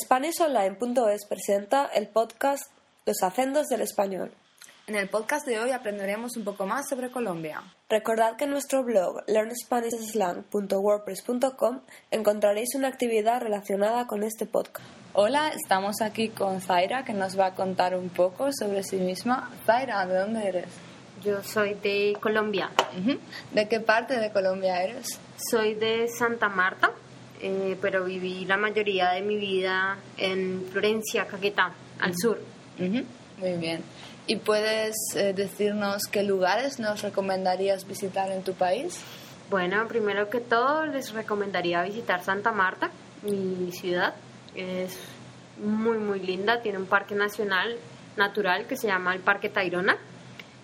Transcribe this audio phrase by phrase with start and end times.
[0.00, 2.70] SpanishOnline.es presenta el podcast
[3.04, 4.32] Los acentos del español.
[4.86, 7.62] En el podcast de hoy aprenderemos un poco más sobre Colombia.
[7.88, 14.88] Recordad que en nuestro blog learnspanishslang.wordpress.com encontraréis una actividad relacionada con este podcast.
[15.12, 19.50] Hola, estamos aquí con Zaira que nos va a contar un poco sobre sí misma.
[19.66, 20.68] Zaira, ¿de dónde eres?
[21.22, 22.70] Yo soy de Colombia.
[23.52, 25.20] ¿De qué parte de Colombia eres?
[25.50, 26.92] Soy de Santa Marta,
[27.40, 32.40] eh, pero viví la mayoría de mi vida en Florencia, Caquetá, al sur.
[32.78, 33.82] Muy bien.
[34.26, 39.00] ¿Y puedes eh, decirnos qué lugares nos recomendarías visitar en tu país?
[39.48, 42.90] Bueno, primero que todo les recomendaría visitar Santa Marta,
[43.22, 44.14] mi ciudad.
[44.54, 44.98] Es
[45.62, 46.60] muy, muy linda.
[46.60, 47.76] Tiene un parque nacional
[48.16, 49.96] natural que se llama el Parque Tayrona.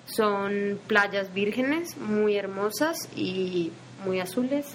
[0.06, 3.72] Son playas vírgenes muy hermosas y
[4.04, 4.66] muy azules.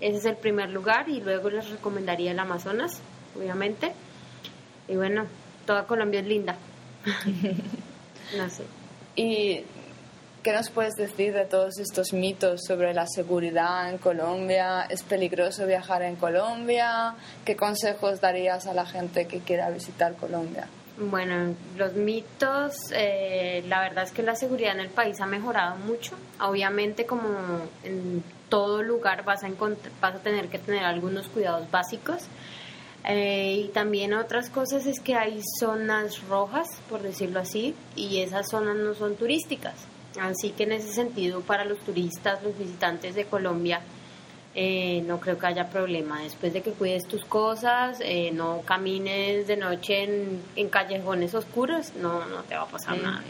[0.00, 3.00] Ese es el primer lugar y luego les recomendaría el Amazonas,
[3.36, 3.92] obviamente.
[4.88, 5.26] Y bueno,
[5.64, 6.56] toda Colombia es linda.
[8.36, 8.64] no sé.
[9.16, 9.62] ¿Y
[10.42, 14.82] qué nos puedes decir de todos estos mitos sobre la seguridad en Colombia?
[14.90, 17.14] ¿Es peligroso viajar en Colombia?
[17.44, 20.68] ¿Qué consejos darías a la gente que quiera visitar Colombia?
[20.98, 25.76] Bueno, los mitos, eh, la verdad es que la seguridad en el país ha mejorado
[25.76, 26.16] mucho.
[26.40, 27.28] Obviamente, como
[27.84, 29.48] en todo lugar vas a,
[30.00, 32.22] vas a tener que tener algunos cuidados básicos.
[33.04, 38.48] Eh, y también otras cosas es que hay zonas rojas, por decirlo así, y esas
[38.48, 39.74] zonas no son turísticas.
[40.18, 43.82] Así que en ese sentido, para los turistas, los visitantes de Colombia,
[44.58, 46.22] eh, no creo que haya problema.
[46.22, 50.04] Después de que cuides tus cosas, eh, no camines de noche
[50.56, 53.22] en, callejones oscuros, no, no te va a pasar nada.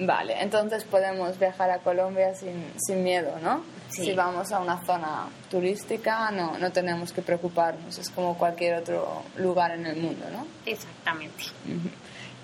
[0.00, 3.64] Vale, entonces podemos viajar a Colombia sin, sin miedo, ¿no?
[3.88, 9.22] Si vamos a una zona turística, no, no tenemos que preocuparnos, es como cualquier otro
[9.38, 10.46] lugar en el mundo, ¿no?
[10.66, 11.44] Exactamente.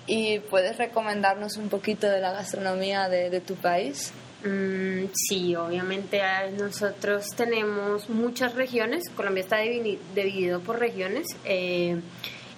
[0.07, 4.11] ¿Y puedes recomendarnos un poquito de la gastronomía de, de tu país?
[4.45, 11.99] Mm, sí, obviamente eh, nosotros tenemos muchas regiones, Colombia está dividido por regiones eh,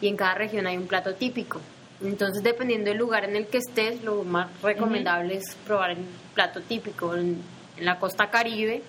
[0.02, 1.62] y en cada región hay un plato típico.
[2.04, 6.00] Entonces, dependiendo del lugar en el que estés, lo más recomendable es probar el
[6.36, 7.16] plato típico.
[7.16, 7.42] En,
[7.80, 8.82] la costa caribe,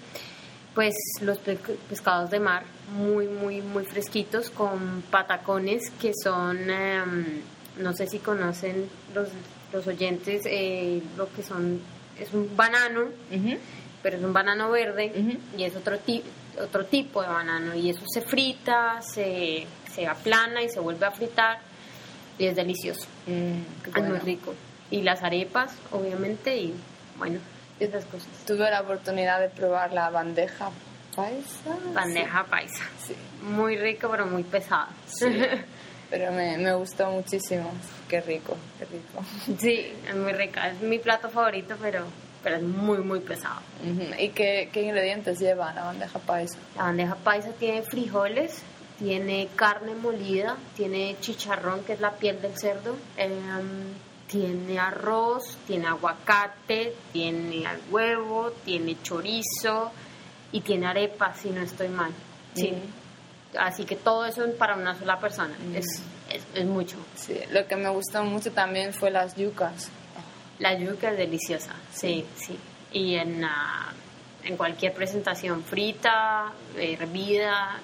[0.75, 2.65] pues los pescados de mar
[2.97, 7.43] muy, muy, muy fresquitos con patacones que son, em,
[7.77, 9.29] no sé si conocen los,
[9.75, 11.83] los oyentes, eh, lo que son
[12.19, 13.09] es un banano,
[14.03, 15.13] pero es un banano verde
[15.57, 15.97] y es otro,
[16.61, 21.11] otro tipo de banano y eso se frita, se, se aplana y se vuelve a
[21.11, 21.61] fritar
[22.39, 24.55] y es delicioso, mm, es muy rico.
[24.91, 26.75] Y las arepas, obviamente, y
[27.19, 27.41] bueno,
[27.79, 28.29] esas cosas.
[28.47, 30.71] Tuve la oportunidad de probar la bandeja
[31.15, 31.77] paisa.
[31.93, 32.85] Bandeja paisa.
[33.05, 33.15] Sí.
[33.43, 34.89] Muy rico, pero muy pesada.
[35.07, 35.27] Sí.
[36.11, 37.71] pero me, me, gustó muchísimo.
[38.09, 39.25] Qué rico, qué rico.
[39.59, 40.69] Sí, es muy rica.
[40.69, 42.05] Es mi plato favorito, pero,
[42.43, 43.61] pero es muy, muy pesado.
[44.19, 46.59] ¿Y qué, qué, ingredientes lleva la bandeja paisa?
[46.77, 48.63] La bandeja paisa tiene frijoles,
[48.99, 53.95] tiene carne molida, tiene chicharrón, que es la piel del cerdo, em,
[54.27, 59.91] tiene arroz, tiene aguacate, tiene huevo, tiene chorizo
[60.53, 62.13] y tiene arepa, si no estoy mal.
[62.55, 62.75] Sí.
[63.57, 65.55] Así que todo eso para una sola persona.
[65.75, 66.03] Es,
[66.55, 66.97] es, mucho.
[67.17, 69.91] Sí, lo que me gustó mucho también fue las yucas.
[70.59, 72.59] La yuca es deliciosa, sí, sí.
[72.93, 73.93] Y en, ah,
[74.45, 77.79] en cualquier presentación frita, hervida,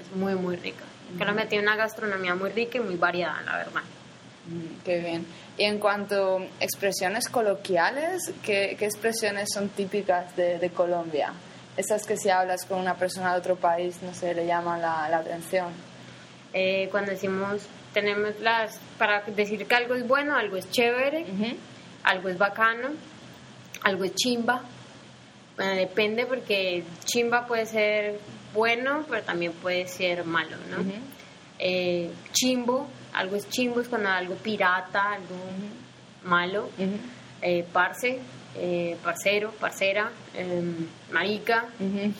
[0.00, 0.84] es muy, muy rica.
[1.16, 3.82] Colombia tiene una gastronomía muy rica y muy variada, la verdad.
[4.84, 5.26] qué bien.
[5.56, 11.32] Y en cuanto a expresiones coloquiales, ¿qué, qué expresiones son típicas de, de Colombia?
[11.76, 15.08] Esas que si hablas con una persona de otro país, no sé, le llaman la,
[15.08, 15.72] la atención.
[16.52, 17.62] Eh, cuando decimos,
[17.92, 21.26] tenemos las, para decir que algo es bueno, algo es chévere,
[22.02, 22.90] algo es bacano,
[23.82, 24.62] algo es chimba.
[25.56, 28.18] Bueno, depende porque chimba puede ser
[28.54, 30.84] bueno, pero también puede ser malo, ¿no?
[31.58, 35.36] Eh, chimbo, algo es chimbo, es cuando algo pirata, algo
[36.24, 36.68] malo.
[37.42, 38.18] Eh, parce,
[38.58, 41.66] eh, parcero, parcera, em, marica,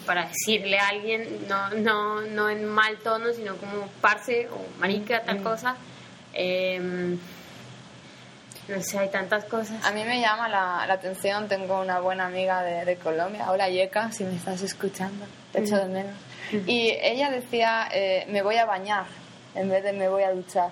[0.04, 5.22] para decirle a alguien, no, no, no en mal tono, sino como parce o marica,
[5.22, 5.76] tal cosa.
[6.32, 7.18] Em,
[8.68, 9.84] no sé, hay tantas cosas.
[9.84, 13.68] A mí me llama la, la atención, tengo una buena amiga de, de, Colombia, hola
[13.68, 16.14] Yeka, si me estás escuchando, te echo de menos.
[16.66, 19.06] Y ella decía, eh, me voy a bañar,
[19.54, 20.70] en vez de me voy a duchar.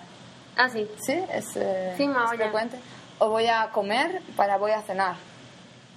[0.57, 0.89] Ah, sí.
[1.05, 1.19] ¿Sí?
[1.33, 2.79] Es, eh, sí, me es frecuente.
[3.19, 5.17] O voy a comer para voy a cenar.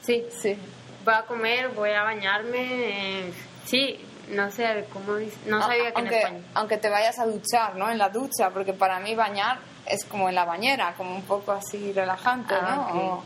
[0.08, 0.26] Sí.
[0.42, 0.58] Sí.
[1.06, 3.34] Voy a comer, voy a bañarme, eh,
[3.66, 4.00] sí,
[4.30, 5.14] no sé cómo
[5.46, 6.40] no sabía que aunque, en España.
[6.56, 10.28] aunque te vayas a duchar no en la ducha porque para mí bañar es como
[10.28, 13.24] en la bañera como un poco así relajante Ah, no.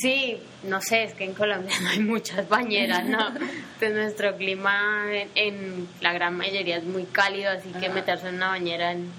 [0.00, 3.18] Sí, no sé, es que en Colombia no hay muchas bañeras, ¿no?
[3.78, 8.36] Pues nuestro clima en, en la gran mayoría es muy cálido, así que meterse en
[8.36, 9.10] una bañera en-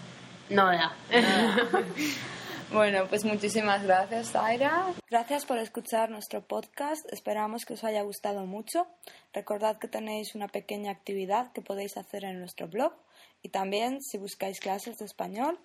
[0.49, 0.93] no da.
[2.71, 7.11] bueno pues muchísimas gracias Zaira Gracias por escuchar nuestro podcast.
[7.11, 8.85] Esperamos que os haya gustado mucho.
[9.33, 12.93] Recordad que tenéis una pequeña actividad que podéis hacer en nuestro blog
[13.41, 15.59] y también si buscáis clases de español.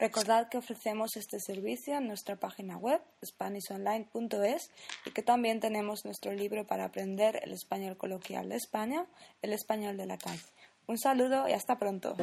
[0.00, 4.70] Recordad que ofrecemos este servicio en nuestra página web spanishonline.es
[5.06, 9.06] y que también tenemos nuestro libro para aprender el español coloquial de España,
[9.42, 10.42] el español de la calle.
[10.88, 12.16] Un saludo y hasta pronto.